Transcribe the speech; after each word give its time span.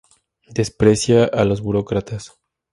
Desprecia 0.47 1.25
a 1.25 1.45
los 1.45 1.61
burócratas. 1.61 2.33